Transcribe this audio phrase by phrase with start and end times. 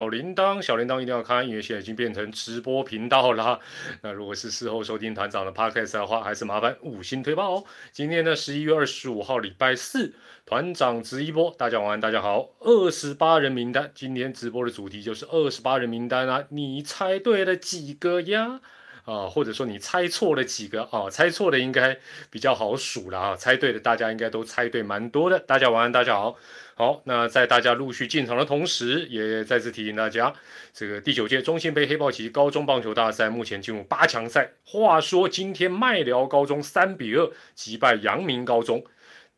[0.00, 3.58] 小铃铛，小铃铛一定要开，因为现在已经变成直播频道了。
[4.00, 7.64] 那如果是事后收听团长的 podcast 的话，还是麻烦五星推报哦。
[7.90, 10.14] 今天呢，十一月二十五号，礼拜四，
[10.46, 12.50] 团长直一波，大家晚安，大家好。
[12.60, 18.60] 二十八人名单，今天直播的主题就是二十八人名单啊，你猜对了几个呀？
[19.04, 21.10] 啊，或者说你猜错了几个啊？
[21.10, 21.98] 猜错的应该
[22.30, 25.40] 比较好数了啊，猜对的大家应该都猜对蛮多的。
[25.40, 26.36] 大家晚安，大家好。
[26.78, 30.32] 好，那在大家陆续进场的同时，也再次提醒大家，
[30.72, 34.48] 这个第九届中信杯黑豹旗高中棒球大赛目前进入八强赛。
[34.64, 38.84] 话说今天麦寮高中三比二击败阳明高中。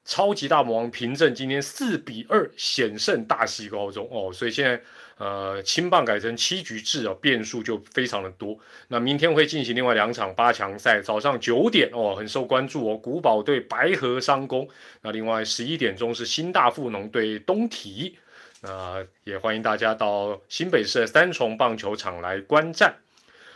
[0.04, 4.78] 超级大魔王凭证今天四比二险胜大溪高中哦，所以现在
[5.20, 8.58] 呃青棒改成七局制哦，变数就非常的多。
[8.88, 14.66] 那明天会进行另外两场八强赛，早上九点哦很受关注哦，古堡对白河商工。
[15.02, 18.16] 那另外十一点钟是新大富农对东体，
[18.62, 22.96] 那也欢迎大家到新北市三重棒球场来观战。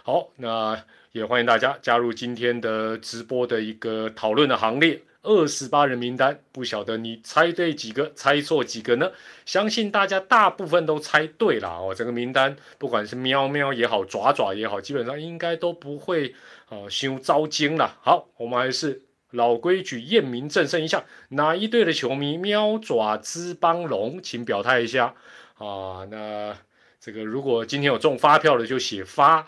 [0.02, 0.78] 好，那
[1.12, 5.00] 也欢迎大家加入今天的直播的一个讨论的行列。
[5.24, 9.10] 二十八人名单，不晓得你猜对几个，猜错几个呢？
[9.44, 11.92] 相信大家大部分都猜对了哦。
[11.92, 16.34] 这个名单，不管是喵喵也好，爪爪也好，基本上应该都不会
[16.68, 17.98] 呃羞遭惊了。
[18.02, 25.14] 好，我们还是老规矩，验明正身一下，哪一队的球迷喵爪之邦龙，请表态一下
[25.58, 26.06] 啊。
[26.10, 26.56] 那。
[27.04, 29.44] 这个如果今天有中发票的就写发，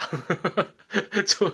[1.24, 1.50] 祝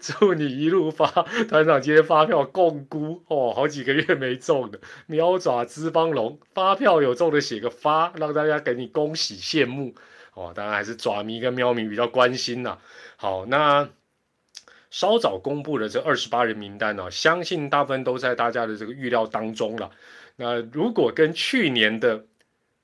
[0.00, 1.06] 祝你一路发。
[1.48, 9.94] 团长今天发票共估哦，好几个月没中的喵爪资邦龙发票有中的写个发，让大家给你恭喜羡慕
[10.34, 10.52] 哦。
[10.52, 12.76] 当然还是爪迷跟喵迷比较关心呐。
[13.14, 13.88] 好，那
[14.90, 19.92] 稍早公布的这二十八人名单呢，相信大部分都在大家的这个预料当中了。
[20.34, 22.24] 那如果跟去年的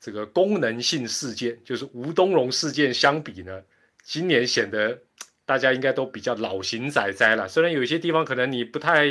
[0.04, 3.62] 这个功能性事件就是吴东荣事件相比呢，
[4.02, 5.00] 今年显得
[5.46, 7.48] 大家应该都比较老型仔仔了。
[7.48, 9.06] 虽然有些地方可能你不太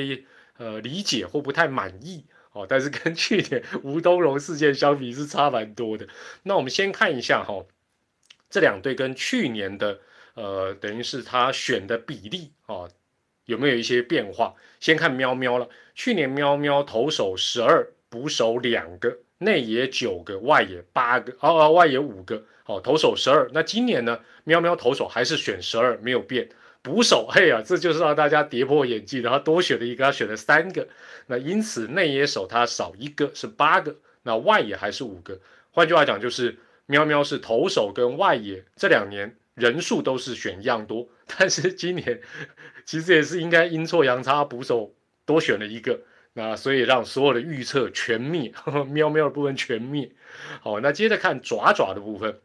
[0.58, 6.08] 呃理解或不太满意哦，但是跟 去年吴东荣事件相比是差蛮多的。
[6.44, 7.66] 那我们先看一下哈，
[8.52, 10.00] 这两队跟去年的
[10.36, 12.88] 呃等于是他选的比例啊
[13.46, 14.54] 有没有一些变化？
[14.80, 19.18] 先看喵喵了，去年喵喵投手十二，捕手两个。
[19.44, 23.50] 内野九个，外野八个，哦哦，外野五个，好，投手十二。
[23.54, 24.20] 那今年呢？
[24.46, 26.50] 喵喵投手还是选十二，没有变。
[26.82, 30.86] 捕手，嘿 呀，这就是让大家跌破眼镜，然后多选了一个，他选了三个。
[31.28, 33.96] 那因此内野手他少一个，是八个。
[34.24, 35.40] 那外野还是五个。
[35.72, 42.20] 换句话讲，就是喵喵是投手跟外野这两年人数都是选一样多， 但是今年
[42.84, 44.94] 其实也是应该阴错阳差，捕手
[45.26, 46.02] 多选了一个。
[46.34, 48.52] 那所以让所有的预测全灭，
[48.90, 50.12] 喵喵的部分全灭。
[50.62, 52.40] 好，那接着看爪爪的部分，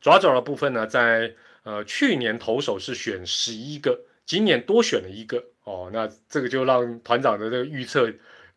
[0.00, 5.90] 爪爪的部分呢，在呃去年投手是选十一个，今年多选了一个哦。
[5.92, 8.08] 那这个就让团长的这个预测，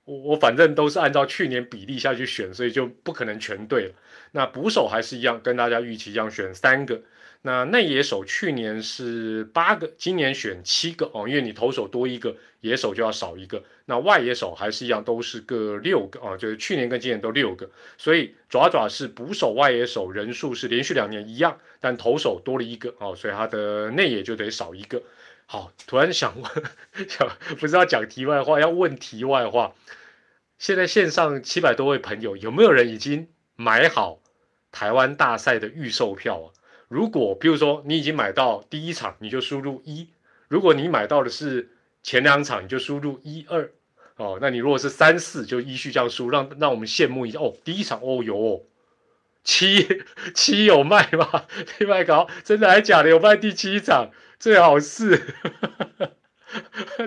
[0.05, 3.91] 我我反正都是按照去年比例下去选，所以就不可能全对了。
[4.31, 7.01] 那捕手还是一样，跟大家预期一样选三个。
[7.41, 13.63] 那内野手去年是八个，今年选七个哦，因为你投手多一个，野手就要少一个。
[13.85, 17.69] 那外野手还是一样，都是各六个啊，就是去年跟今年都六个。
[17.99, 25.01] 所以爪爪是捕手、外野手人数是连续两年一样，但投手多了一个哦，所以他的内野就得少一个。
[25.45, 26.51] 好，突然想问，
[27.07, 27.29] 想
[27.59, 29.73] 不是要讲题外话，要问题外话。
[30.57, 34.19] 现在线上七百多位朋友，有没有人已经买好
[34.71, 36.47] 台湾大赛的预售票啊？
[36.87, 40.07] 如果比如说你已经买到第一场，你就输入一；
[40.47, 41.69] 如果你买到的是
[42.01, 43.71] 前两场，你就输入一二。
[44.17, 47.39] 哦，那你如果是三四，就依序这样输，让让我们羡慕一下。
[47.39, 48.65] 哦，第一场哦有
[49.43, 50.03] 七
[50.33, 51.45] 七有卖吗？
[51.79, 53.09] 另外搞真的还假的？
[53.09, 55.35] 有卖第七场，最好是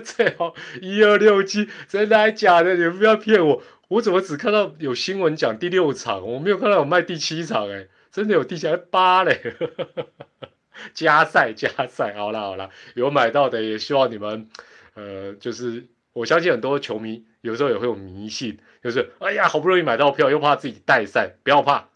[0.03, 2.75] 最好一二六七，真的还假的？
[2.75, 7.69] 你们不要骗我，我怎么只看到有新闻讲第六场，我没有看到有卖第七场？
[7.69, 7.87] 哎。
[8.11, 9.55] 真的有地下八嘞，
[10.95, 14.49] 加赛加赛，好啦好啦，有买到的也希望你们，
[14.95, 21.89] 呃，就是我相信很多球迷有时候也会有迷信，就是哎呀好不容易买到票，又怕自己带赛，不要怕，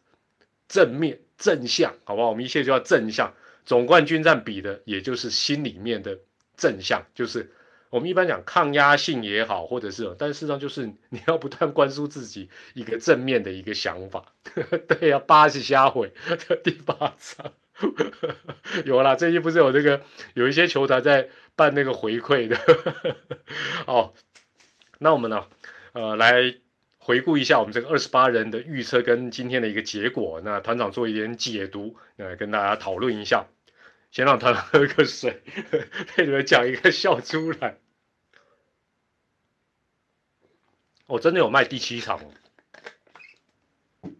[0.68, 2.29] 正面正向，好不好？
[2.29, 3.33] 我们一切就要正向，
[3.65, 6.19] 总冠军战比的也就是心里面的
[6.57, 7.51] 正向，就是。
[7.89, 14.33] 我们一般讲抗压性也好，或者是，但事实上就是你要不断灌输自己一个正面的一个想法。
[14.89, 16.12] 对呀，八是瞎毁
[16.63, 17.54] 第八场
[18.86, 20.01] 有啦，最近不是有这个
[20.33, 22.57] 有一些球团在办那个回馈的。
[23.86, 24.15] 哦，
[24.98, 25.45] 那我们呢，
[25.92, 26.56] 呃，来
[27.05, 33.45] 回顾一下我们这个二十八人的预测跟今天的一个结果，那团长做一点解读，呃，跟大家讨论一下。
[34.09, 35.41] 先让团长喝个水，
[36.15, 37.77] 被你们讲一个笑出来。
[41.07, 44.11] 我真的有卖第七场哦。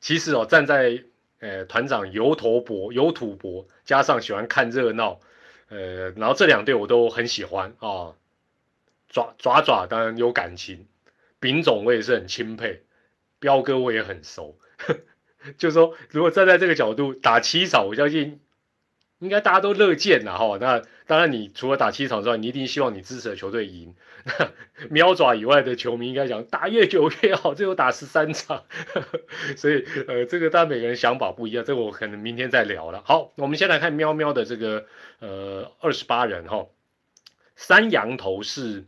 [0.00, 1.04] 其实哦，站在
[1.40, 5.20] 呃团长油头博、油土博，加上喜欢看热闹，
[5.68, 8.14] 呃，然后这两队我都很喜欢啊。
[9.08, 10.86] 爪爪爪当然有感情。
[11.40, 12.82] 丙总我也是很钦佩，
[13.38, 14.58] 彪哥我也很熟，
[15.56, 18.40] 就说如果站在这个角度打七场，我相信
[19.20, 20.58] 应该大家都乐见呐哈。
[20.60, 23.94] 那当然，你除了打七场之外，你一定希望你支持的球队赢。
[24.90, 28.64] 喵爪以外的球迷应该讲打越久越好，最后打十三场，
[29.56, 33.02] 所以呃，这个当然每个人想法不一样，这个我可能明天再聊了。
[33.06, 34.84] 好，我们先来看喵喵的这个
[35.20, 36.66] 呃二十八人哈，
[37.56, 38.84] 三羊头是。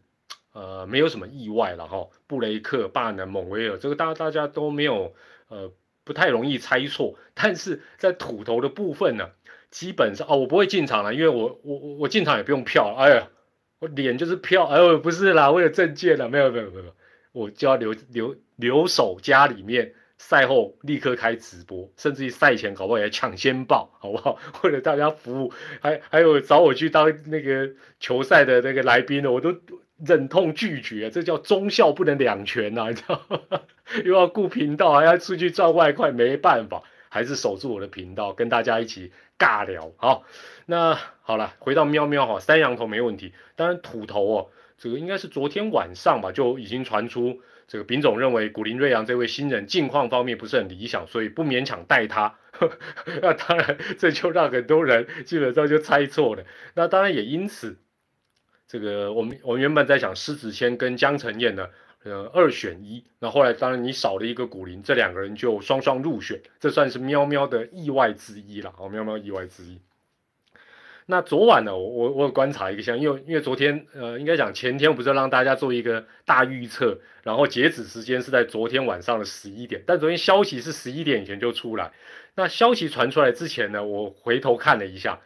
[0.53, 2.07] 呃，没有什么意外了哈。
[2.27, 5.15] 布雷克、巴南、蒙维尔，这个大大家都没有，
[5.49, 5.73] 呃，
[6.05, 7.15] 不太容易猜错。
[7.35, 9.31] 但是在土头的部分呢，
[9.71, 12.95] 基本上哦，我不会进场了，因为我我我进场也不用票。
[12.99, 13.29] 哎呀，
[13.79, 16.95] 我脸就是票，哎呦，不是啦，为了证件了，没有没有没有，
[17.33, 24.39] 我就要留留留守家里面，赛后立刻开直播，甚至于赛前搞不好也抢先报，好不好？
[24.65, 27.71] 为了大家服务，还还有找我去当那个
[28.01, 29.55] 球赛的那个来宾的，我都。
[30.05, 32.89] 忍痛拒绝，这叫忠孝不能两全呐！
[32.91, 33.23] 你知道，
[34.05, 39.93] 又要顾频道，还要出去赚外快，没办法，还是守住我的频道，跟大家一起尬聊。
[39.97, 40.25] 好，
[40.67, 43.33] 那好了，回到喵喵哈，三羊头没问题。
[43.55, 52.35] 当然土头哦，这个应该是昨天晚上吧，就已经传出这个丙总认为古林瑞阳这位新人近况方面不是很理想，所以不勉强带他。
[53.23, 56.45] 那当然，这就让很多人基本上就猜错了。
[56.75, 57.79] 那当然也因此。
[58.73, 61.69] 这个我们我们原本在想施子谦跟江承燕呢，
[62.05, 69.79] 呃二选一，那后来当然你少了一个古林，这两个人就双双入选，这算是喵喵的意外之一了，哦喵喵意外之一。
[71.05, 81.93] 那昨晚呢，我我我观察一个项，因为因为昨天呃应该讲前天我不是让大家做一个大预测，然后截止时间是在昨天晚上的十一点，但昨天消息是十一点以前就出来，
[82.37, 85.21] 那消息传出来之前呢，我回头看了一下。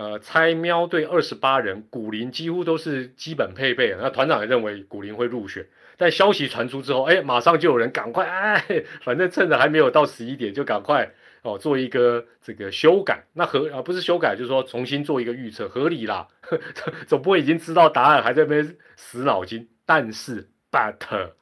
[0.00, 3.94] 呃，猜喵队二十八人，古林几乎都是基本配备。
[4.00, 5.68] 那团长也认为古林会入选，
[5.98, 8.64] 但消息传出之后，哎，马上就有人赶快，哎，
[9.02, 11.12] 反正趁着还没有到十一点，就赶快
[11.42, 13.22] 哦做一个这个修改。
[13.34, 16.26] 那合啊不是修改，就是说重新做一个预测，合理啦。
[17.06, 19.68] 总不会已经知道答案还在那边死脑筋。
[19.84, 21.32] 但是，but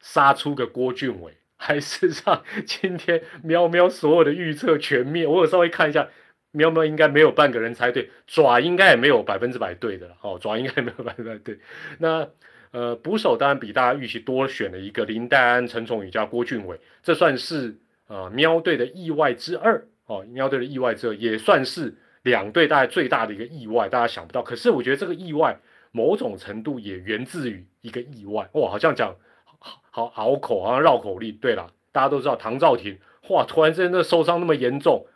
[0.00, 5.26] 杀出个郭俊伟，还是让今天喵喵所有的预测全灭。
[5.26, 6.08] 我有稍微看一下。
[6.52, 10.16] 喵喵应该没有半个人猜对，爪应该也没有百分之百对的了。
[10.22, 11.58] 哦，爪应该也没有百分之百对。
[11.98, 12.28] 那
[12.70, 17.76] 呃，捕手当然比大家预期多选了一个林黛安、陈崇宇加郭俊伟，这算是
[18.08, 19.86] 呃喵队的意外之二。
[20.06, 24.42] 哦，喵队的意外之二也算是两队大概最大的一个意外，大家想不到。
[24.42, 25.58] 可是我觉得这个意外
[25.92, 28.48] 某种程度也源自于一个意外。
[28.52, 29.14] 哇，好像讲
[29.58, 31.36] 好好拗口，好像绕口令。
[31.40, 32.98] 对了，大家都知道唐兆廷，
[33.30, 35.06] 哇，突然之间那受伤那么严重。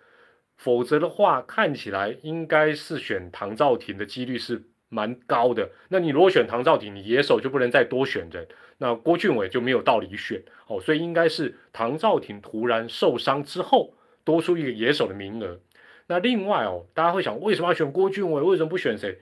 [0.63, 5.69] 否则的话，看起来应该是选唐兆廷的几率是蛮高的。
[5.89, 8.47] 那你如果选唐兆廷，你野手就不能再多选人，
[8.79, 10.81] 那郭俊伟就没有道理选哦。
[10.81, 15.59] 所以应该是唐兆廷突然受伤之后多出一个野手的名额。
[16.07, 18.41] 那另外哦，大家会想为什么要选郭俊伟？
[18.43, 19.19] 为什么不选谁？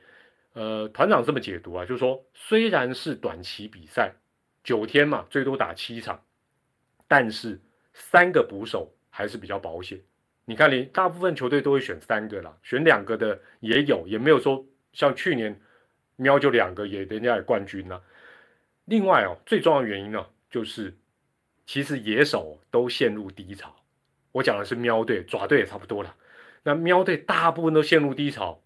[0.53, 4.13] 呃，团长这么解读啊，就是说虽然是短期比赛，
[4.63, 6.23] 九天嘛，最多打七场，
[7.09, 7.59] 但是
[7.95, 9.99] 三个捕手还是比较保险。
[10.45, 15.61] 你看，你大部分球队都会选三个啦，选两个的也有，也没有说像去年
[16.17, 18.03] 喵就两个也人家也冠军了。
[18.87, 20.97] 另外哦，最重要的原因呢，就是
[21.67, 23.77] 其实野手都陷入低潮。
[24.33, 26.17] 我讲的是喵队，爪队也差不多了。
[26.65, 28.61] 那喵队大部分都陷入低潮。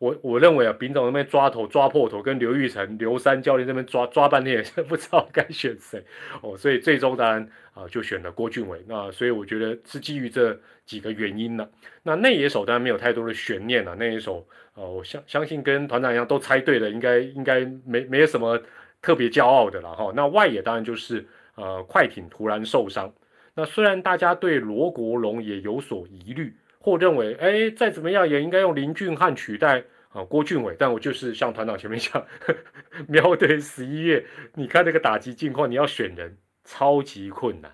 [0.00, 6.02] 我我认为啊，丙总那边抓头抓破头，跟刘玉成、刘三教练这边抓抓半天也 不知道该选谁
[6.40, 8.82] 哦，所以最终当然啊就选了郭俊伟。
[8.88, 11.68] 那所以我觉得是基于这几个原因呢。
[12.02, 18.58] 那内野手当然没有太多的悬念了，内野手呃我相相信跟团长一样都猜对了，应该应该没没有什么
[19.02, 20.10] 特别骄傲的了哈。
[20.16, 23.12] 那外野当然就是呃快艇突然受伤，
[23.54, 26.56] 那虽然大家对罗国荣也有所疑虑。
[26.80, 32.26] 或认为，哎，再怎么样也应该用林俊汉取代啊郭俊伟，但我就是像团长前面讲，
[33.06, 37.70] 瞄对十一月，你看这个打击境况，你要选人超级困难，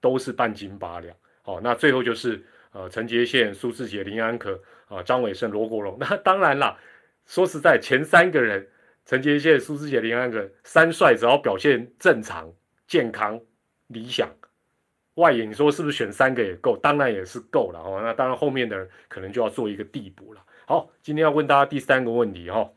[0.00, 1.16] 都是半斤八两。
[1.42, 5.96] 好，那最后就是呃陈杰宪、苏志杰、林安可啊、张伟胜、罗国荣。
[6.00, 6.78] 那当然啦，
[7.24, 8.68] 说实在，前三个人
[9.06, 12.52] 陈杰宪、苏志杰、林安可三帅，只要表现正常、
[12.86, 13.40] 健康、
[13.88, 14.28] 理想，
[15.14, 16.76] 外野你说是不是选三个也够？
[16.76, 18.00] 当然也是够了哦。
[18.02, 20.42] 那当然后面的可能就要做一个递补了。
[20.66, 22.70] 好，今天要问大家第三个问题哈，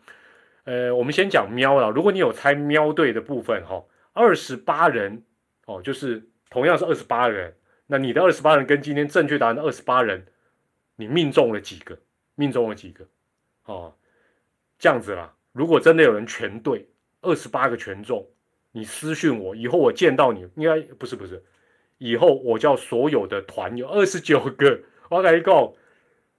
[0.66, 1.92] 呃，我们先讲喵了。
[1.92, 5.24] 如果你有猜喵队的部分哈，二十八人
[5.66, 7.56] 哦，就是同样是二十八人，
[7.88, 10.26] 那你的二十八人跟今天正确答案的二十八人，
[10.96, 11.98] 你命中了几个？
[12.36, 13.06] 命中了几个？
[13.66, 13.96] 哦，
[14.78, 15.34] 这样子啦。
[15.54, 16.90] 如果真的有人全对，
[17.22, 18.28] 二十八个全中，
[18.72, 21.42] 你私讯我，以后我见到你，应该不是不是，
[21.98, 25.74] 以后我叫所有的团友二十九个，我跟你讲，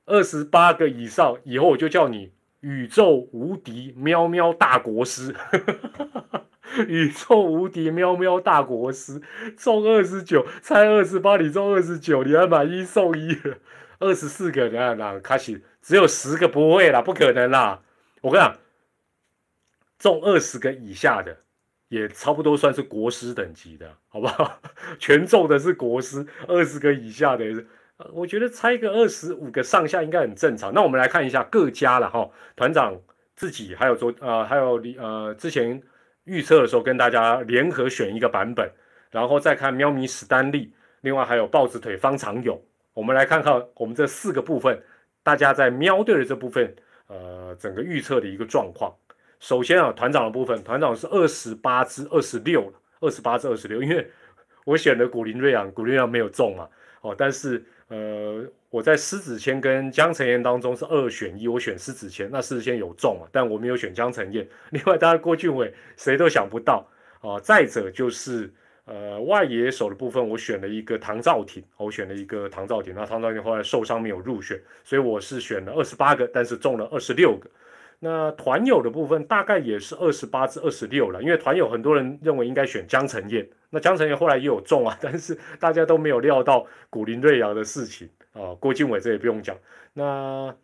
[0.05, 5.35] 二十八个以上，以后我就叫你宇宙无敌喵喵大国师，
[6.87, 9.21] 宇宙无敌喵喵大国师，
[9.57, 13.37] 中二十九，猜二十八，你中二十九，你还买一送一，
[13.99, 17.83] 二十四个人啊，开始只有十个不会啦，不可能啦，
[18.21, 18.57] 我跟你讲。
[19.99, 21.39] 中二十个以下的，
[21.89, 24.61] 也差不多算是国师等级的， 好不好？
[24.99, 27.45] 全中的是国师，二十个以下的，
[28.13, 30.75] 我觉得猜个二十五个上下应该很正常。
[30.75, 33.01] 那我们来看一下各家了哈，团长
[33.35, 35.81] 自己还有昨呃还有你呃之前
[36.25, 38.71] 预测的时候跟大家联合选一个版本，
[39.11, 42.61] 然后再看喵咪史丹利，另外还有豹子腿方长勇，
[42.95, 44.83] 我们来看看我们这四个部分，
[45.23, 46.75] 大家在喵队的这部分
[47.07, 48.93] 呃整个预测的一个状况。
[49.39, 54.11] 首先啊，团长的部分，团长是二十八至二十六了，二十八至二十六，因为
[54.65, 56.69] 我选的古林瑞阳，古林瑞阳没有中嘛，
[57.03, 64.49] 哦，但是呃，我在狮子谦跟江晨燕当中是二选一，我选狮子谦，那狮子谦有中嘛，但我没有选江晨燕。
[64.71, 66.85] 另外，当然郭俊伟谁都想不到
[67.21, 68.53] 啊，再者就是
[68.87, 77.49] 呃外野手的部分，我选了一个唐兆廷，我选了一个唐兆廷，那唐兆廷后来受伤没有入选，所以我是选了二十八个，但是中了二十六个。
[77.99, 88.55] 那团友的部分大概也是二十八至二十六了，因为团友很多人认为应该选江晨燕，那江晨燕后来也有中啊， 但是大家都没有料到古林瑞阳的事情啊。
[88.61, 89.57] 郭靖伟这也不用讲。
[89.95, 90.55] 那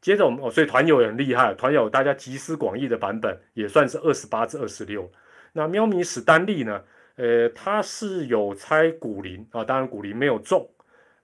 [0.00, 5.10] 接着我们哦，所以团友也很厉害，团友大家集思广益的版本也算是二十八至二十六。
[5.54, 6.82] 那喵咪史丹利呢？
[7.16, 10.68] 呃，他是有猜古林啊，当然古林没有中，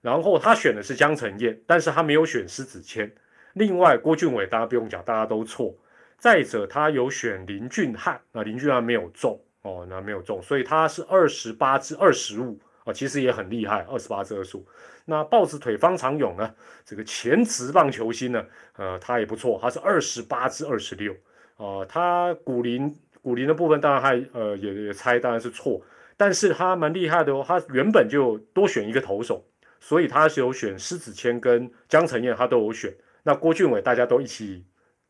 [0.01, 3.11] 然后他选的是江晨燕，但是他没有选狮子谦。
[3.53, 5.75] 另外，郭俊伟大家不用讲，大家都错。
[6.17, 14.67] 再者，他有选林俊汉，那林俊汉没有中哦，那没有中，所以他是二十八至二十五哦，其实也很厉害，二十八至二十五。
[15.05, 16.53] 那豹子腿方长勇呢？
[16.85, 18.45] 这个前职棒球星呢？
[18.75, 21.15] 呃，他也不错，他是二十八至二十六
[21.55, 21.85] 哦。
[21.87, 25.81] 他古林古林的部分当然还呃也也猜当然是错，
[26.17, 29.43] 但是他蛮厉害的哦，他原本就多选一个投手，
[29.79, 32.93] 所以他是有选施子谦跟江承燕，他都有选。
[33.23, 34.65] 那郭俊伟大家都一起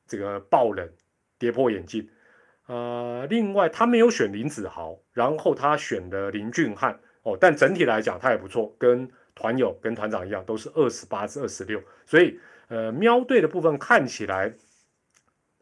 [0.07, 0.89] 这个爆冷，
[1.37, 2.09] 跌破眼镜。
[2.67, 14.53] 呃，另外他没有选林子豪，然后他选的林俊汉哦，但整体来讲他也不错，跟团友跟团长一样都是二十八至二十六，所以呃喵队的部分看起来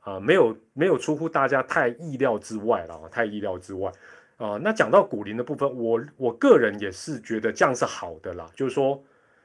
[0.02, 3.90] 啊没有没有出乎大家太意料之外了啊，太意料之外
[4.36, 4.60] 啊。
[4.62, 9.02] 那讲到古林的部分，我我个人也是觉得这样是好的啦，就是说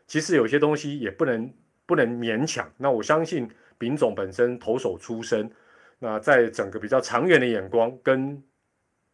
[0.09, 1.52] 其实有些东西也不能。
[1.87, 2.71] 不能勉强。
[2.77, 3.49] 那我相信
[3.79, 5.51] 丙总本身投手出身，
[5.99, 8.43] 那在整个比较长远的眼光跟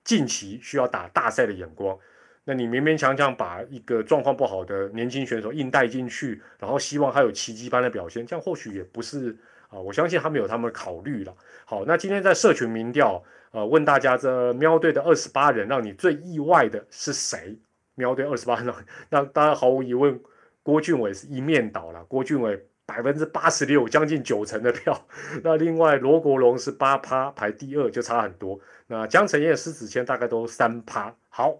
[0.04, 1.98] 近期需要打大赛的眼光，
[2.44, 9.36] 那你勉勉强强把一个状况不好的年轻选手硬带进去，然后希望他有奇迹般的表现，这样或许也不是
[9.68, 9.78] 啊。
[9.78, 11.34] 我相信他们有他们的考虑了。
[11.66, 17.58] 好，那今天在社群民调，呃，问大家这喵队的二十八人，让你最意外的是谁？
[17.94, 18.74] 喵队二十八人，
[19.10, 20.18] 那当然毫无疑问。
[20.62, 25.06] 郭俊伟是一面倒了，郭俊伟百分之八十六，将近九成的票。
[25.44, 28.58] 那另外罗国荣是八趴排第二，就差很多。
[28.86, 31.14] 那江承业、施子谦大概都三趴。
[31.28, 31.58] 好，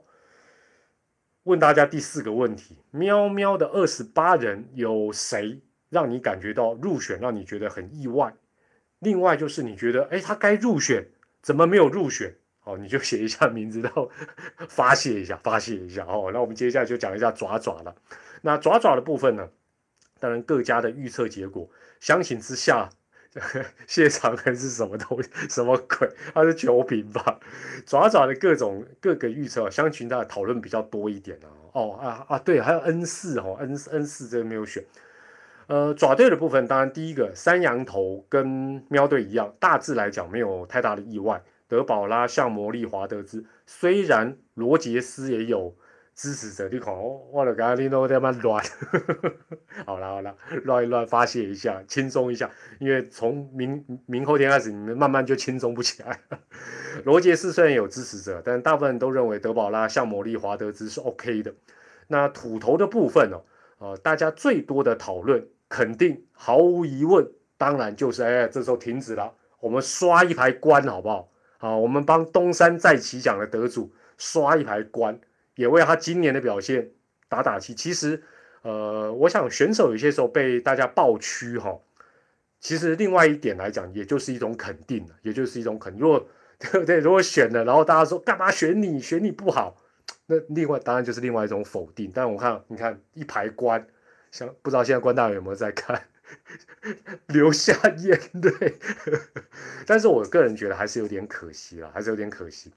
[1.45, 8.35] 问大家第四个问题：喵喵的二十八人有谁让你感觉到入选，让你觉得很意外？
[8.99, 11.07] 另外就是你觉得，哎，他该入选，
[11.41, 12.35] 怎么没有入选？
[12.61, 14.11] 好，你就写一下名字，然后
[14.69, 16.05] 发泄一下，发泄一下。
[16.05, 17.95] 哦，那我们接下来就讲一下爪爪了。
[18.43, 19.49] 那爪爪的部分呢？
[20.21, 22.89] 当然各家的预测结果相形之下，
[23.87, 25.31] 谢长恒是什么东西？
[25.49, 26.09] 什么鬼？
[26.35, 27.39] 他是球评吧？
[27.87, 31.47] 爪爪的各种各个预测，相群大家讨论比较多一点啊。
[31.73, 34.85] 哦啊啊，对，还有 N 四哦，N 四 N 四这个没有选。
[35.69, 41.41] 呃，爪队的部分，当然第一个三羊头跟喵队一样，大致来讲没有太大的意外。
[41.69, 45.77] 德保拉、像魔力、华德兹，虽然罗杰斯也有。
[46.19, 48.61] 支持者，你看我，我就刚刚你都在那乱，
[49.87, 50.35] 好了好了，
[50.65, 56.41] 乱一乱发泄一下，轻松一下，因为从明明后天开始，你们慢慢就轻松不起来了。
[57.07, 61.55] 罗杰斯虽然有支持者，但大部分都认为德保拉像魔力华德兹是 OK 的。
[62.09, 63.45] 那土头的部分哦，
[63.79, 71.29] 呃，大家最多的讨论，肯定毫无疑问，当然就是哎，这时候停止了，我们刷一排关好不好？
[71.59, 75.17] 好，我们帮东山再起奖的得主刷一排关。
[75.59, 76.93] 也为他今年的表现
[77.29, 77.75] 打打气。
[77.75, 78.23] 其实，
[78.63, 81.81] 呃，我想选手有些时候被大家爆屈哈，
[82.61, 85.97] 其实另外一点来讲，也就是一种肯定也就是一种肯。
[85.99, 86.29] 如果
[86.61, 87.01] 对不对？
[87.01, 89.01] 如果选了，然后大家说干嘛选你？
[89.01, 89.77] 选你不好，
[90.27, 92.13] 那另外当然就是另外一种否定。
[92.15, 93.85] 但我看，你看一排官，
[94.31, 96.01] 像不知道现在官大人有没有在看，
[97.27, 98.79] 流下眼泪。
[99.87, 102.73] 但是我个人觉得还是有点可惜了，还是有点可惜。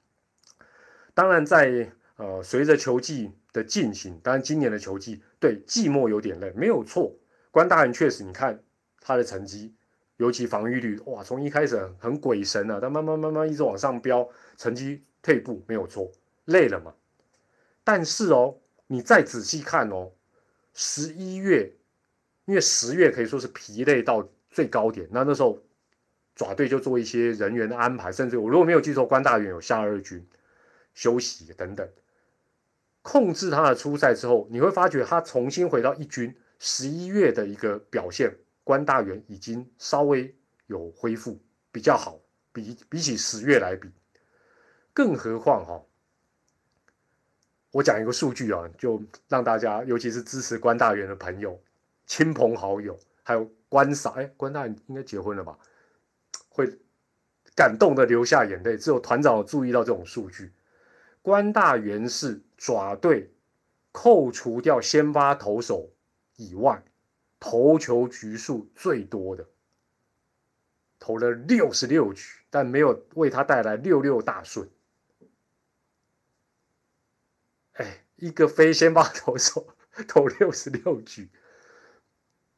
[1.13, 1.91] 当然在。
[2.21, 7.11] 呃，随着球季的进行，当然今年的球季对季末有点累，没有错。
[7.49, 8.63] 关大人确实，你看
[8.99, 9.73] 他的成绩，
[10.17, 16.11] 尤其防御率，哇，从一开始很鬼神啊，但慢慢慢慢一直往上飙，成绩退步没有错，
[16.45, 16.93] 累了嘛。
[17.83, 20.11] 但是哦，你再仔细看哦，
[20.75, 21.73] 十一月，
[22.45, 25.59] 因为十月可以说是疲累到最高点，那那时候
[26.35, 30.23] 爪队就做一些人员的安排，甚至我如果没有记错，关大元有下二军
[30.93, 31.89] 休息等等。
[33.01, 40.35] 控制他的出赛之后，你会发觉他重新回到一军十一月的一个表现，关大元已经稍微
[40.67, 41.41] 有恢复，
[41.71, 42.19] 比较好，
[42.53, 43.89] 比比起十月来比，
[44.93, 45.83] 更何况哈，
[47.71, 51.59] 我讲一个数据啊，就让大家，尤其是支持关大元的朋友、
[52.05, 55.57] 亲朋好友，还有关嫂，哎，关大元应该结婚了吧？
[56.49, 56.69] 会
[57.55, 60.53] 感动的流下眼泪，只有团长注意到这种数据。
[61.21, 63.31] 关大元是爪队
[63.91, 65.91] 扣除掉先发投手
[66.35, 66.83] 以外，
[67.39, 69.47] 投球局数最多的，
[70.99, 74.69] 投了六十六局，但没有为他带来六六大顺。
[77.73, 79.75] 哎，一个非先发投手
[80.07, 81.29] 投六十六局，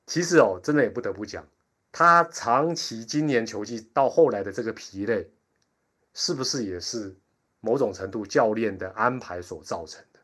[0.06, 1.48] 其实哦，真的也不得不讲，
[1.92, 5.30] 他长期今年球季到后来的这个疲累，
[6.14, 7.18] 是不是也是？
[7.66, 10.20] 某种程度教练的安排所造成的，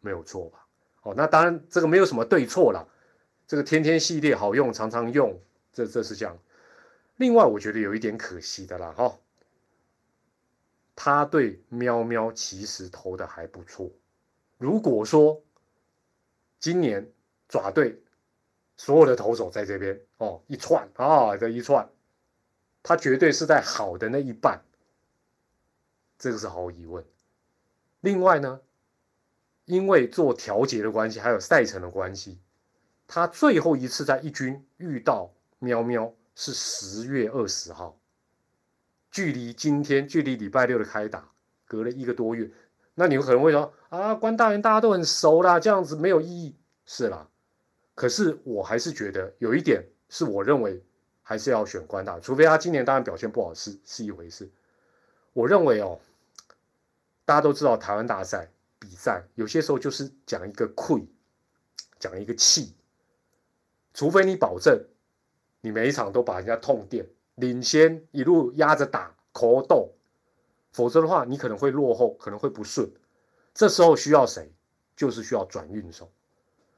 [0.00, 0.66] 没有错吧？
[1.02, 2.88] 哦，那当然这个没有什么对错了，
[3.46, 5.38] 这个天天系列好用，常常用，
[5.70, 6.34] 这这是这样。
[7.16, 9.18] 另外，我觉得有一点可惜的啦，哈，
[10.96, 13.90] 他对喵喵其实投的还不错。
[14.56, 15.42] 如果说
[16.58, 17.06] 今年
[17.50, 18.02] 爪队
[18.78, 21.86] 所有的投手在这边哦一串啊这一串，
[22.82, 24.58] 他绝对是在好的那一半。
[26.18, 27.04] 这个是毫无疑问。
[28.00, 28.60] 另外呢，
[29.64, 32.38] 因为做调节的关系，还有赛程的关系，
[33.06, 37.98] 他最后一次在一军遇到喵喵是十月二十号，
[39.10, 41.28] 距离今天，距离礼拜六的开打，
[41.66, 42.50] 隔了一个多月。
[42.94, 47.28] 那你们可能会说啊，关大元大家都很熟啦，这样子没有意义，是啦。
[47.94, 50.80] 可是我还是觉得有一点是我认为
[51.22, 54.48] 还是要选关大，除非他今年当然表现不好是是一回事。
[55.32, 55.98] 我认为哦。
[57.28, 61.04] 大家都知道台湾大赛比赛有些时候就是讲一个溃，
[61.98, 62.74] 讲一个气，
[63.92, 64.82] 除非你保证
[65.60, 69.92] 你每一场都把人家痛电，领先一路压着打，口斗，
[70.72, 72.90] 否则的话你可能会落后，可能会不顺。
[73.52, 74.50] 这时候需要谁？
[74.96, 76.10] 就是需要转运手。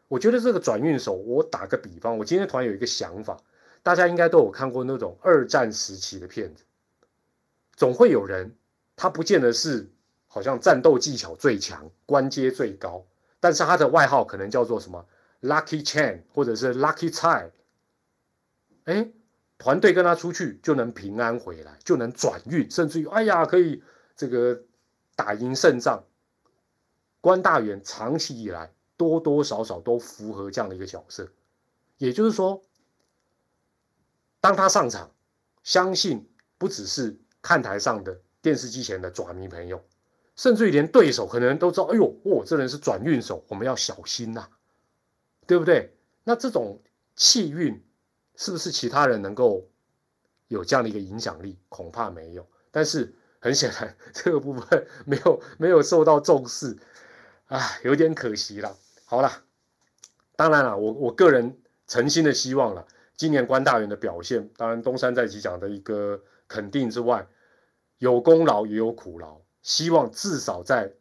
[0.08, 3.36] 我觉得这个转运手，我打个比方，我今天突然有一个想法，
[3.84, 6.64] 大家应该都有看过那种二战时期的片子，
[7.76, 8.56] 总会有人
[8.96, 9.88] 他不见得是。
[10.32, 13.04] 好像战斗技巧最强，官阶最高，
[13.40, 15.04] 但是他的外号可能叫做什么
[15.42, 17.50] “Lucky Chain” 或者是 “Lucky 菜”。
[18.86, 19.10] 哎，
[19.58, 23.82] 团队跟他出去就能平安回来，就能转运，甚至于哎呀，可以
[24.14, 24.62] 这个
[25.16, 26.04] 打赢胜仗。
[27.20, 31.28] 关大元长期以来多多少少都符合这样的一个角色，
[31.98, 32.62] 也就是说，
[34.40, 35.10] 当他上场，
[35.64, 39.84] 相信不只是看台上的电视机前的爪迷朋友。
[40.40, 44.48] 甚至于连对手可能都知道，哎呦，哇，这人是转运手，我们要小心呐，
[45.46, 45.94] 对不对？
[46.24, 46.81] 那这种
[47.14, 47.85] 气运
[48.37, 49.68] 是不是其他人能够
[50.48, 51.59] 有这样的一个影响力？
[51.68, 52.48] 恐怕没有。
[52.70, 56.74] 但是很显然，这个部分没有 没有受到重视，
[57.44, 58.74] 啊，有点可惜了。
[59.05, 59.31] 好了，
[60.37, 67.29] 当然了，我我个人诚心的希望了，今年关大元的表现，当然东山再起讲的一个肯定之外，
[67.98, 69.38] 有功劳也有苦劳。
[69.62, 70.92] 希望至少在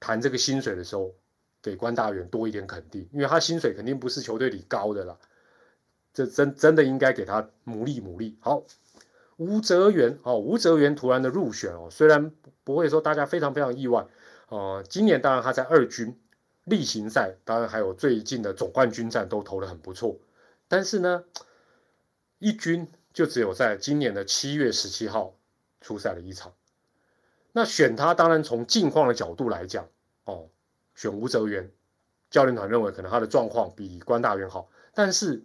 [0.00, 1.14] 谈这个薪水的时候，
[1.62, 5.18] 给关大元多一点肯定，因为他薪水肯定不是球队里高的啦，
[6.12, 8.36] 这真真的应该给他努力努力。
[8.40, 8.64] 好，
[9.36, 12.32] 吴泽元哦，吴泽元突然的入选哦，虽然
[12.64, 14.06] 不会说大家非常非常意外
[14.48, 16.20] 哦，今年当然他在二军
[16.64, 20.18] 例行赛，当然还有最近的总冠军战都投的很不错，
[20.68, 21.24] 但是呢，
[22.38, 25.34] 一军就只有在今年的七月十七号
[25.80, 26.52] 出赛了一场。
[27.56, 29.86] 那选他当然从近况的角度来讲，
[30.24, 30.48] 哦，
[30.96, 31.70] 选吴泽元，
[32.28, 35.44] 教练团认为可能他的状况比关大元好，但是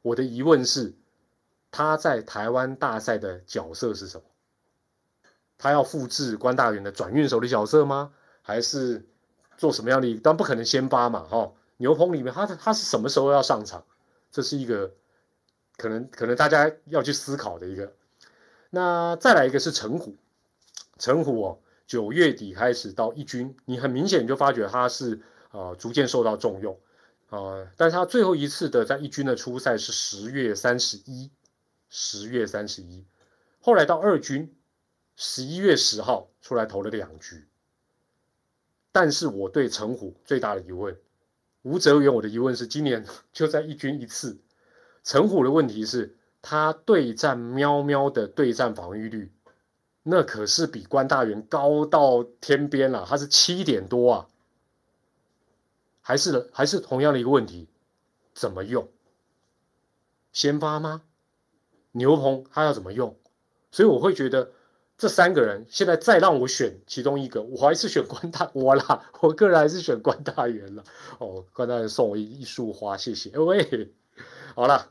[0.00, 0.94] 我的疑问是，
[1.70, 4.24] 他在台湾大赛的角色是什么？
[5.58, 8.14] 他要复制关大元的转运手的角色吗？
[8.40, 9.06] 还是
[9.58, 10.14] 做什么样的？
[10.20, 13.84] 当然不可能先发嘛，哈，牛棚里面他他是什么时候要上场？
[14.32, 14.94] 这是一个
[15.76, 17.92] 可能可能大家要去思考的一个。
[18.70, 20.16] 那再来一个是陈虎。
[21.00, 25.18] 陈虎哦，九月底开始到一军，你很明显就发觉他是
[25.50, 26.78] 呃逐渐受到重用
[27.30, 31.30] 啊，但是他最后一次的在一军的初赛是十月三十一，
[31.88, 33.06] 十月三十一，
[33.62, 34.54] 后来到二军
[35.16, 37.48] 十一月十号出来投了两局，
[38.92, 40.94] 但是我对陈虎最大的疑问，
[41.62, 44.38] 吴泽元我的疑问是今年就在一军一次，
[45.02, 49.32] 陈虎的问题是他对战喵喵的对战防御率。
[50.10, 54.26] 那可是比关大元高到天边了，他是七点多啊，
[56.00, 57.68] 还是还是同样的一个问题，
[58.34, 58.88] 怎么用？
[60.32, 61.02] 先发吗？
[61.92, 63.16] 牛棚他要怎么用？
[63.70, 64.50] 所以我会觉得
[64.98, 70.82] 这三个人现在再让我选其中一个，我还是选关大 我啦，我个人还是选关大元了。
[71.18, 73.30] 哦，关大元送我一束花，谢谢。
[73.38, 73.94] 喂，
[74.56, 74.90] 好了，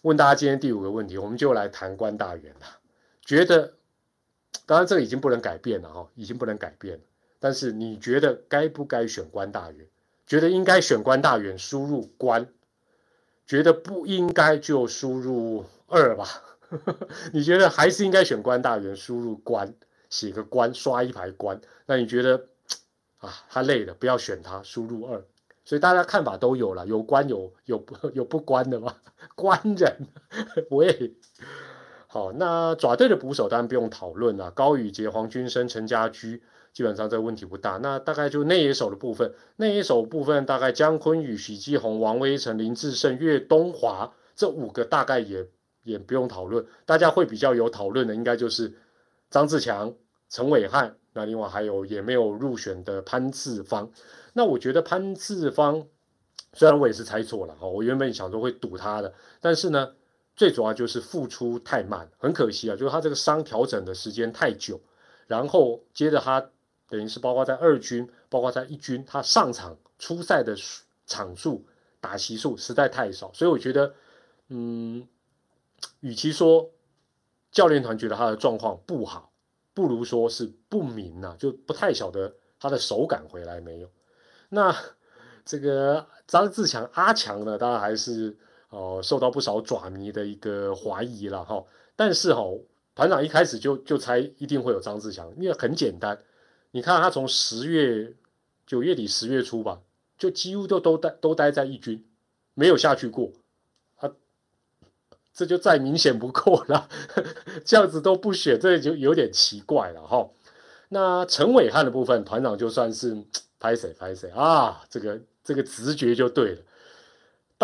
[0.00, 2.78] 问大家今天第五个问题，我们就来谈关大元了，
[3.20, 3.74] 觉得。
[4.66, 7.02] 当然，这个已经不能改变了哈，已经不能改变了。
[7.38, 9.86] 但是你觉得该不该选官大员？
[10.26, 12.46] 觉得应该选官大员，输入官；
[13.46, 16.26] 觉得不应该就输入二吧。
[17.34, 19.74] 你觉得还是应该选官大员，输入官，
[20.08, 21.60] 写个官，刷一排官。
[21.84, 22.46] 那你觉得
[23.18, 25.22] 啊，他累了，不要选他，输入二。
[25.66, 28.96] 所以大家看法都有了，有关有有不有不关的吗？
[29.36, 30.08] 关人，
[30.70, 31.14] 喂。
[32.14, 37.76] 好，那爪队的捕手当然不用讨论了，高宇杰、黄君生、陈家驹，基本上这个问题不大。
[37.78, 45.44] 那大概就内野手的部分，内野手部分大概姜昆宇、许继宏、王威成、林志胜、岳东华这五个大概也
[45.82, 46.64] 也不用讨论。
[46.86, 48.72] 大家会比较有讨论的，应该就是
[49.28, 49.92] 张志强、
[50.30, 53.90] 陈伟汉，那另外还有也没有入选的潘志芳。
[54.34, 55.84] 那我觉得潘志芳
[56.52, 59.90] 虽然我也是猜错了哈，我原本想说会赌他的，但是呢。
[60.36, 64.80] 最主要就是付出太慢，很可惜啊，就是他这个伤调整的时间太久，
[65.28, 66.50] 然后接着他
[66.88, 70.56] 等于是包括在二军，包括在一军，他上场出赛的
[71.06, 71.64] 场数、
[72.00, 73.94] 打席数实在太少，所以我觉得，
[74.48, 75.06] 嗯，
[76.00, 76.70] 与其说
[77.52, 79.30] 教练团觉得他的状况不好，
[79.72, 83.88] 不如说是不明啊，就不太晓得他的手感回来没有。
[84.48, 84.76] 那
[85.44, 88.36] 这个张志强阿强呢，当然还是。
[88.74, 92.42] 哦，受到不少爪迷的一个怀疑了哈，但是哈，
[92.92, 96.18] 团长一开始就就猜一定会有张志强，因为很简单，
[96.72, 98.12] 你看他从十月
[98.66, 99.80] 九月底十月初吧，
[100.18, 102.04] 就几乎都都待都待在一军，
[102.54, 103.30] 没有下去过，
[104.00, 104.10] 啊，
[105.32, 106.88] 这就再明显不过了，
[107.64, 110.28] 这样子都不选，这就有点奇怪了哈。
[110.88, 113.16] 那陈伟汉的部分，团长就算是
[113.60, 116.60] 拍谁拍谁啊，这个这个直觉就对了。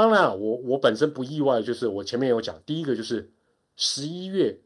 [0.00, 3.30] 当然，我我本身不意外，就是我前面有讲，第一个就是
[3.76, 4.58] 十一月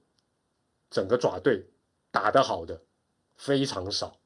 [0.88, 1.66] 整个爪队
[2.12, 2.80] 打得好的
[3.34, 4.20] 非常少，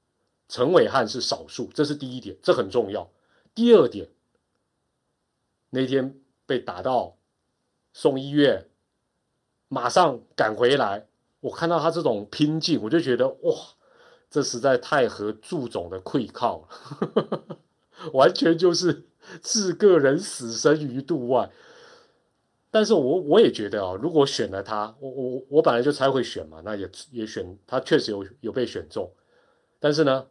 [0.50, 3.10] 陈伟汉是少数，这是第一点，这很重要。
[3.54, 4.10] 第二点，
[5.70, 7.16] 那天被打到
[7.94, 8.68] 送医院，
[9.68, 11.06] 马上赶回来，
[11.40, 13.56] 我看到他这种拼劲，我就觉得哇，
[14.28, 17.58] 这实在太合祝总的愧靠了，
[18.12, 19.06] 完全就是。
[19.42, 21.50] 置个人死生于度外，
[22.70, 29.10] 但是我我也觉得啊，如果选了他，我我我本来就猜会选嘛，那也也选他，确实有有被选中，
[29.80, 30.26] 但是呢，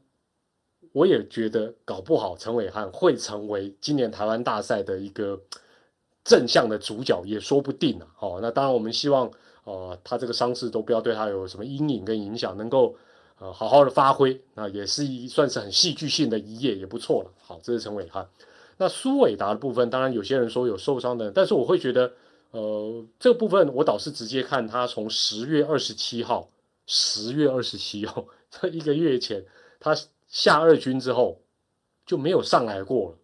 [0.92, 5.42] 我也觉得搞不好陈伟汉会成为今年台湾大赛的一个
[6.24, 8.08] 正向的主角，也说不定啊。
[8.20, 9.32] 哦，那当然我们希望，
[9.64, 12.96] 呃，他这个伤势都不要对他有什么阴影跟影响，能够
[13.40, 17.32] 呃好好的发挥，那也是一算是很戏剧性的一页，也不错了。
[17.42, 18.28] 好，这是陈伟汉。
[18.78, 22.14] 那苏伟达的部分，当然有些人说有受伤的，但是我会觉得，
[22.52, 26.50] 呃，这部分我倒是直接看他从十月二十七号，
[26.86, 29.44] 十月二十七号这一个月前，
[29.80, 29.96] 他
[30.28, 31.42] 下二军之后
[32.06, 33.18] 就没有上来过了。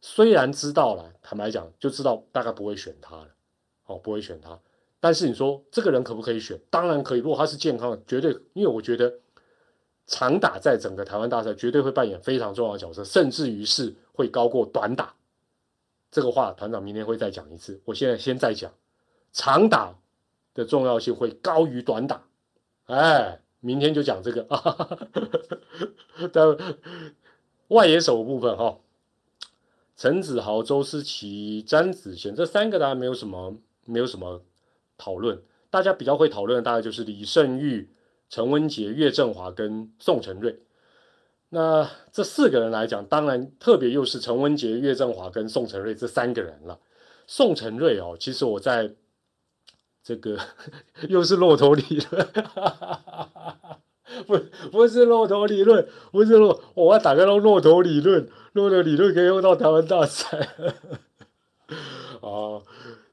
[0.00, 3.28] 虽然知道了，坦白讲，就知道大概不会选他了，
[3.86, 4.58] 哦，不会选他。
[4.98, 6.58] 但是你说这个人可不可以选？
[6.70, 7.20] 当然可以。
[7.20, 9.12] 如果他是健康的，绝对，因为我觉得
[10.06, 15.14] 长打在整个台湾大赛绝对会扮演非常重要的角色，甚至于是会高过短打。
[16.10, 17.80] 这个话团长明天会再讲一次。
[17.84, 18.72] 我现在先再讲，
[19.32, 19.94] 长打
[20.54, 22.22] 的重要性会高于短打。
[22.86, 24.98] 哎，明天就讲这个啊。
[26.32, 26.56] 但
[27.68, 28.78] 外野手部分哈。
[29.98, 34.42] 陈子豪、周思齐、詹子贤这三个当然没有什么，没有什么
[34.98, 35.42] 讨论。
[35.70, 37.88] 大家比较会讨论的大概就是李胜玉、
[38.28, 40.60] 陈文杰、岳振华跟宋承瑞。
[41.48, 46.78] 那这四个人来讲，当然特别又是陈文杰、岳振华跟宋承瑞这三个人了。
[47.26, 48.92] 宋承瑞哦，其实我在
[50.02, 50.38] 这个
[51.08, 52.28] 又是骆驼理论，
[54.26, 54.38] 不
[54.70, 58.28] 不是骆驼理论，不是骆，我要打开到骆驼理论。
[58.52, 60.48] 骆驼理论可以用到台湾大赛。
[62.20, 62.62] 哦，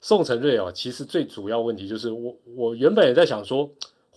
[0.02, 3.70] 宋承瑞哦，其实最主要问题就是我我原本也在想说，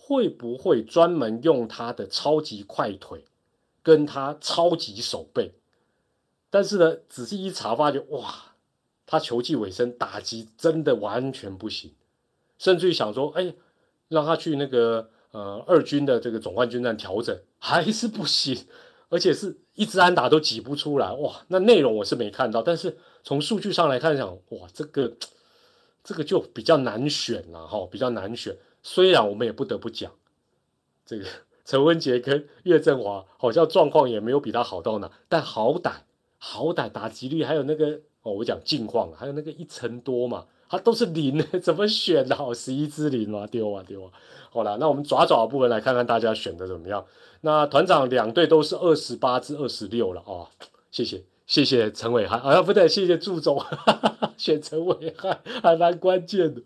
[0.07, 3.25] 会不会专门用他的超级快腿
[3.83, 5.51] 跟他超级手背？
[6.49, 8.53] 但是呢，仔细一查发觉，哇，
[9.05, 11.93] 他球技尾声打击真的完全不行，
[12.57, 13.53] 甚至于想说，哎，
[14.07, 18.65] 让他去那个呃二军的这个总冠军战调整，还是不行。
[19.09, 21.45] 而且是一直安打都挤不出来哇！
[21.47, 25.13] 那内容我是没看到，但是从数据上来看讲，哇，这个
[26.03, 28.57] 这个就比较难选了哈，比较难选。
[28.83, 30.11] 虽然我们也不得不讲，
[31.05, 31.25] 这个
[31.65, 35.91] 陈文杰跟岳振华好像状况也没有比他好到哪，但好歹
[36.37, 42.35] 好歹打击率还有那个哦，我讲近况还有那个一成多嘛，他都是零， 怎么选的？
[42.35, 44.11] 好，十一支零啊，丢啊丢啊！
[44.49, 47.05] 好了，那我们爪爪部分来看看大家选的怎么样。
[47.41, 50.47] 那团长两队都是二十八至二十六了哦，
[50.89, 53.61] 谢谢谢谢陈伟汉啊，不对，谢谢祝总
[54.37, 56.61] 选陈伟汉还蛮关键的。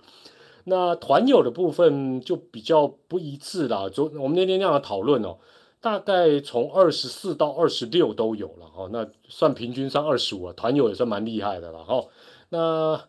[0.64, 5.38] 那团友的部分就比较不一致了，就我们那天那样的讨论哦，
[5.80, 12.06] 大概从二十四到二十六都有了哦，那算平均上二十五啊，团友也算蛮厉害的了哈。
[12.50, 13.02] 那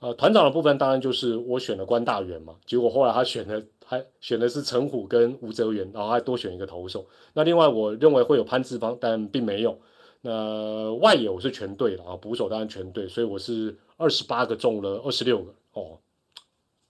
[0.00, 3.64] 呃团长的部分当然就是我选了关大元嘛，结果后来他选的。
[3.90, 7.04] 还选的是陈虎跟吴泽元，然后还多选一个投手。
[7.32, 9.76] 那另外我认为会有潘志芳，但并没有。
[10.20, 15.98] 那外野我是全对了啊，捕手当然全对，所以我是二十八个中了二十六个哦。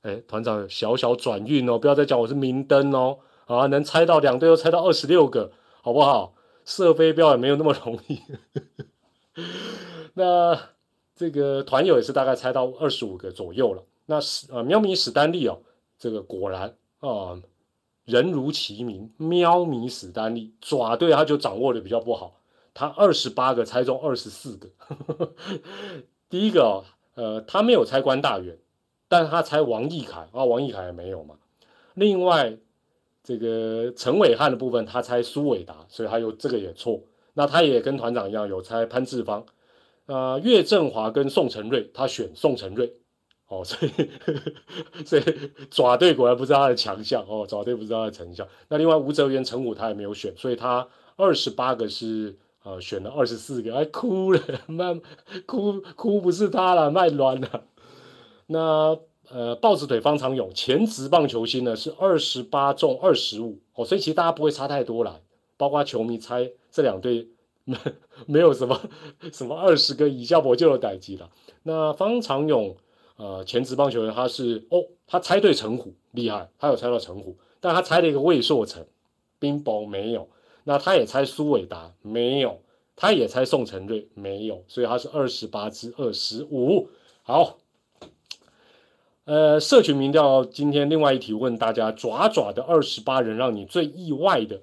[0.03, 6.35] 哎，团长小小转运哦，不要再讲我是明灯哦啊，能猜到两队都猜到二十六个，好不好？
[6.65, 8.21] 射飞镖也没有那么容易。
[10.15, 10.59] 那
[11.15, 13.83] 这个团友也是大概猜到二十五个左右了。
[14.07, 15.59] 那史呃喵咪史丹利哦，
[15.99, 16.75] 这个果然。
[17.01, 17.41] 啊，
[18.05, 22.41] 人如其名，喵米史丹利爪队他就掌握的比较不好，
[22.75, 24.69] 他二十八个猜中二十四个。
[26.29, 26.85] 第一个哦
[27.15, 28.59] 呃，他没有猜关大元，
[29.11, 31.35] 但他猜王毅凯啊，王毅凯也没有嘛。
[31.95, 32.57] 另外
[33.25, 37.03] 这个陈伟汉的部分，他猜苏伟达，所以他有这个也错。
[37.35, 39.45] 那他也跟团长一样有猜潘志芳，
[40.07, 42.95] 啊，岳振华跟宋承瑞，他选宋承瑞。
[43.49, 44.11] 哦，所以
[45.05, 45.23] 所以
[45.73, 48.47] 爪队果然不知道他的强项哦，爪队不知道他的成效。
[48.69, 55.01] 那另外吴泽元、陈武他也没有选，所以他二十八个是呃选了二十四个，哎哭了，卖
[55.47, 57.65] 哭哭不是他了，卖卵了。
[58.53, 65.21] 那呃豹子腿方长勇前职棒球星呢是二十八中二十五哦，所以其实大家不会差太多啦，
[65.57, 67.29] 包括球迷猜这两队
[67.65, 67.77] 没
[68.27, 68.81] 没有什么
[69.33, 71.31] 什么二十个以下我就有逮级了。
[71.63, 72.77] 那方长勇。
[73.17, 78.83] 呃，前职棒球员他是哦，他猜对陈虎厉害，他有猜到陈虎，但他猜了一个魏硕成，
[79.39, 80.27] 冰雹没有，
[80.65, 82.63] 那他也猜苏伟达没有，
[82.97, 86.89] 他也猜宋承瑞没有，所以他是二十八至二十五。
[87.23, 87.59] 好，
[89.31, 94.61] 呃，社群民调今天另外一题问大家，爪爪的二十八人让你最意外的，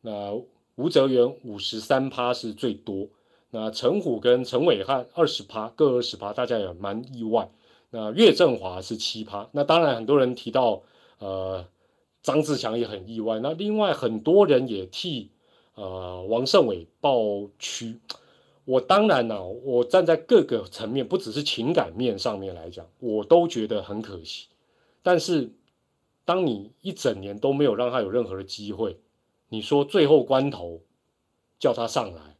[0.00, 0.32] 那
[0.76, 3.08] 吴泽元五十三趴是最多，
[3.50, 7.50] 那陈虎跟陈伟汉二十趴各二十趴，大家也蛮意外。
[7.90, 10.80] 那岳振华是七趴，那当然很多人提到，
[11.18, 11.66] 呃，
[12.22, 13.38] 张志强也很意外。
[13.40, 15.30] 那另外很多人也替
[15.74, 18.00] 呃王胜伟抱屈。
[18.66, 24.48] 我当然呢，我站在各个层面，不只是情感面上面来讲，我都觉得很可惜。
[25.02, 25.50] 但是
[26.26, 28.98] 当你一整年都没有让他有任何的机会，
[29.48, 30.82] 你说最后关头
[31.58, 32.36] 叫他上来，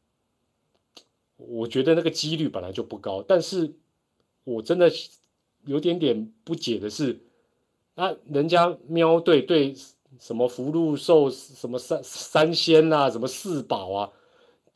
[1.39, 3.23] 我觉得那个几率本来就不高。
[3.27, 3.73] 但是
[4.45, 4.93] 我真的。
[5.65, 7.19] 有点点不解的是，
[7.97, 9.75] 啊，人家喵队对
[10.21, 14.13] 什么福禄寿、什么三三仙啊、什么四宝啊，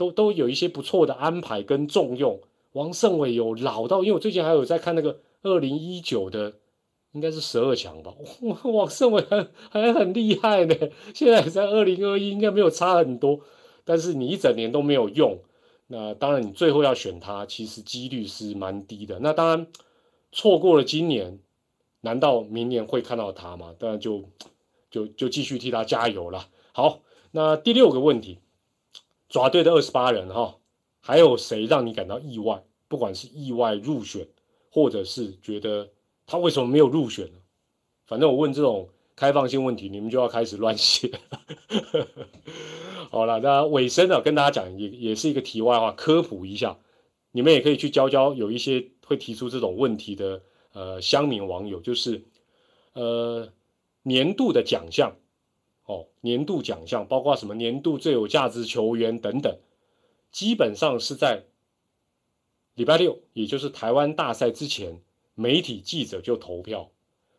[0.01, 2.41] 都都有一些不错的安排跟重用。
[2.73, 6.55] 王胜伟有老到，因为我最近还有在看那个二零一九的，
[7.13, 8.15] 应该是十二强吧。
[8.65, 10.75] 王胜伟还还很厉害呢，
[11.15, 13.41] 现在在二零二一应该没有差很多，
[13.85, 15.39] 但是你一整年都没有用，
[15.89, 19.19] 那当然你最后要选他，其实几率是蛮低的。
[19.19, 19.67] 那当然
[20.33, 21.41] 错过了今年，
[22.01, 23.75] 难道明年会看到他吗？
[23.79, 24.25] 当然就
[24.91, 26.49] 就就继续替他加油了。
[26.73, 27.01] 好，
[27.33, 28.39] 那第六个问题，
[29.31, 30.57] 爪队的二十八人哈。
[31.03, 32.63] 还有谁让你感到意外？
[32.87, 34.29] 不管是意外入选，
[34.71, 35.89] 或者是觉得
[36.27, 37.39] 他为什么没有入选呢？
[38.05, 41.11] 反正我问这种开放性问题，你们就要开始乱写。
[43.11, 46.79] 好了，那尾声呢，跟大家讲也也是一个题外话，科普一下。
[47.33, 52.23] 你们也可以去教教有一些会提出这种问题的呃乡民网友，就是
[52.93, 53.49] 呃
[54.03, 55.17] 年度的奖项
[55.91, 59.59] 哦，年度奖项包括什么年度最有价值球员等等。
[60.31, 61.43] 基本上是在
[62.77, 65.03] 礼拜六，也就是台湾大赛之前，
[65.35, 66.93] 媒体记者就投票。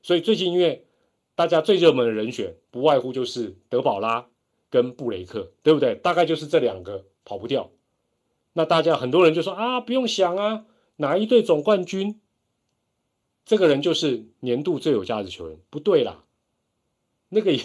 [0.04, 0.86] 所以最近因为
[1.34, 4.28] 大家最热门的人选，不外乎就是德保拉
[4.70, 5.96] 跟布雷克，对不对？
[5.96, 7.72] 大概就是这两个跑不掉。
[8.54, 10.66] 那大家很多人就说啊，不用想啊，
[10.98, 12.20] 哪一队总冠军，
[13.46, 15.58] 这个人就是年度最有价值球员。
[15.70, 16.26] 不对啦，
[17.30, 17.58] 那个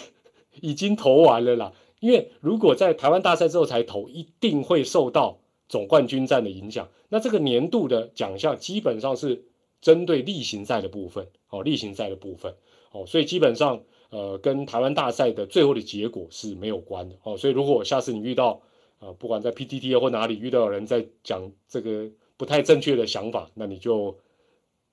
[0.61, 1.73] 已经投完了啦。
[1.99, 6.87] 因为如果在台湾大赛之后才投，一定会受到总冠军战的影响。
[7.09, 9.45] 那这个年度的奖项基本上是
[9.81, 12.53] 针对例行赛的部分，哦，例行赛的部分，
[12.91, 18.61] 哦，所以基本上呃跟台湾大赛的最后的结果是没有关的，哦，所以如果下次你遇到
[18.99, 24.15] 呃不管在 PTT 或哪里遇到有人在讲这个不太正确的想法，那你就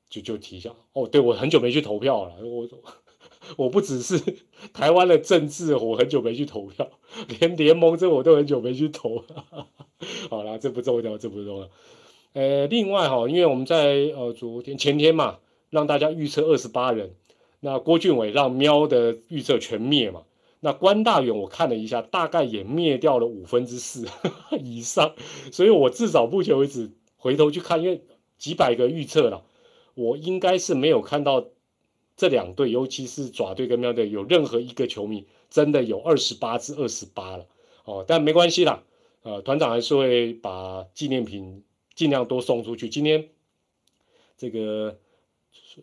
[0.09, 2.67] 就就提一下，哦，对我很久没去投票了，我。
[3.57, 4.19] 我不只是
[4.73, 6.89] 台湾的政治，我很久没去投票，
[7.41, 9.25] 连联盟这我都很久没去投。
[10.31, 11.69] 好了，这不重要，这不重要。
[12.33, 15.39] 呃，另外哈，因为我们在呃昨天前天嘛，
[15.71, 17.15] 让大家预测二十八人，
[17.61, 20.23] 那郭俊伟让喵的预测全灭嘛，
[20.61, 24.07] 那关大远我看了一下，大概也灭掉了五分之四
[24.61, 25.15] 以上，
[25.53, 28.03] 所以我至少目前为止回头去看，因为
[28.39, 29.45] 几百个预测了，
[29.95, 31.47] 我应该是没有看到。
[32.17, 37.47] 这两队，尤其是爪队跟喵队，有任何一个球迷真的有二十八至二十八了
[37.85, 38.85] 哦，但没关系啦，
[39.23, 42.89] 呃，团长还是会把纪念品尽量多送出去。
[42.89, 43.29] 今天
[44.39, 44.97] 这个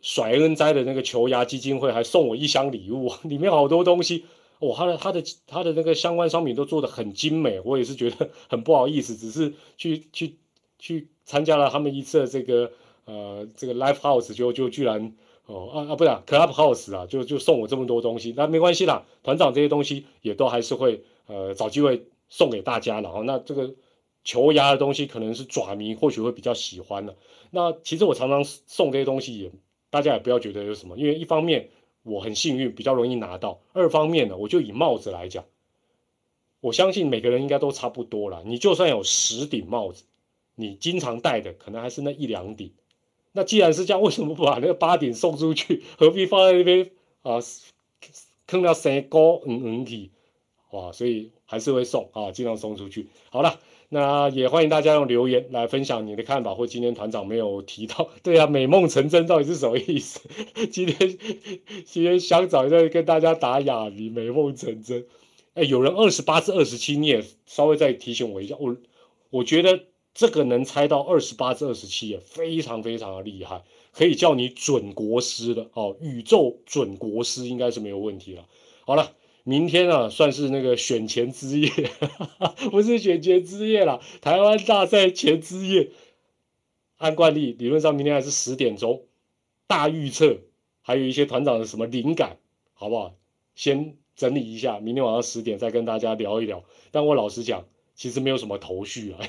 [0.01, 4.23] 甩恩哉的那个球牙基金会还送我一箱礼物， 里面好多东西，
[4.59, 10.37] 哦，他的他的他的那个相关商品都做的很精美，我也是觉得很不好意思，只是去去
[10.79, 12.71] 去参加了他们一次的这个
[13.03, 15.13] 呃这个 live house，就就居然。
[15.51, 23.73] 哦啊啊，不是 Clubhouse 啊，就就送我这么多东西，那没关系啦，团长这些东西也都还是会呃找机会送给大家，然后那这个
[24.23, 27.15] 球牙的东西可能是爪迷或许会比较喜欢的。
[27.49, 29.51] 那其实我常常送这些东西也，
[29.89, 31.69] 大家也不要觉得有什么，因为一方面
[32.03, 35.43] 我很幸运比较容易拿到，二方面呢，我就以帽子来讲，
[36.61, 40.05] 我相信每个人应该都差不多了，你就算有十顶帽子，
[40.55, 42.71] 你经常戴的可能还是那一两顶。
[43.33, 45.83] 那既然是这样，为什么不把那个八点送出去？
[45.97, 46.91] 何必放在那边
[47.21, 47.39] 啊？
[48.47, 50.11] 坑到三高嗯嗯体，
[50.71, 50.91] 哇！
[50.91, 53.07] 所以还是会送啊，尽量送出去。
[53.29, 58.09] 好了，那也欢迎大家用留言来分享你的看法，或今天团长没有提到。
[58.21, 60.19] 对啊，美梦成真到底是什么意思？
[60.69, 61.17] 今天
[61.85, 65.05] 今天想早在跟大家打哑谜，美梦成真。
[65.53, 68.57] 哎，有人二十八至二十七，你也稍微再提醒我一下。
[68.59, 68.75] 我
[69.29, 69.85] 我觉得。
[70.13, 78.45] 这个能猜到二十八至二十七也非常非常的厉害，可以叫你准国师的哦，宇宙准国师应该是没有问题了。
[78.86, 81.69] 好了，明天啊算是那个选前之夜，
[82.71, 85.91] 不是选前之夜了，台湾大赛前之夜。
[86.97, 89.06] 按惯例，理论上明天还是十点钟，
[89.65, 90.38] 大预测，
[90.82, 92.38] 还有一些团长的什么灵感，
[92.74, 93.15] 好不好？
[93.56, 96.63] 先整理一下，明天晚上十点再跟大家聊一聊。
[96.91, 97.65] 但我老实讲。
[97.93, 99.19] 其实没有什么头绪啊，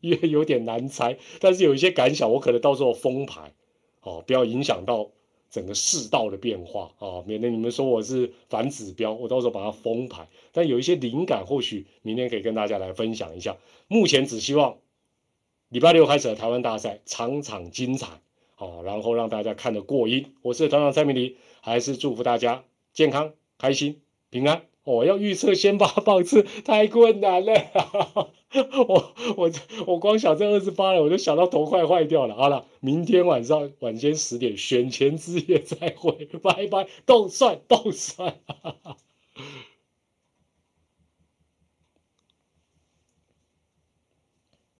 [0.00, 1.18] 也有点难猜。
[1.40, 3.52] 但是有一些感想，我可能到时候封牌，
[4.02, 5.10] 哦，不要影响到
[5.50, 9.12] 整个世道的变化啊，免得你们说我是反指标。
[9.12, 10.28] 我到时候把它封牌。
[10.52, 13.56] 但有一些灵感，或许明天可以跟大家来分享一下。
[13.88, 14.78] 目前只希望
[15.68, 18.20] 礼拜六开始的台湾大赛场场精彩，
[18.56, 20.32] 哦，然后让大家看得过瘾。
[20.42, 24.00] 我是团长蔡明黎，还是祝福大家健康、开心、
[24.30, 24.62] 平安。
[24.94, 27.52] 我要预测先发 棒次太困难了，
[28.88, 29.50] 我我
[29.86, 32.34] 我光想这二十八了，我就想到头快坏掉了。
[32.34, 38.36] 好了，明天晚上晚间十点选前之夜再会，拜拜，动算动算。